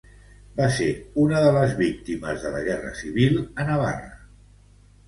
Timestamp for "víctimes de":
1.83-2.55